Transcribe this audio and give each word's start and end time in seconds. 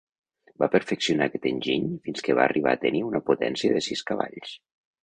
Va 0.63 0.69
perfeccionar 0.75 1.27
aquest 1.31 1.45
enginy 1.51 1.87
fins 2.09 2.27
que 2.29 2.39
va 2.41 2.47
arribar 2.47 2.75
a 2.79 2.83
tenir 2.87 3.07
una 3.13 3.25
potència 3.31 3.79
de 3.79 3.89
sis 3.91 4.07
cavalls. 4.13 4.61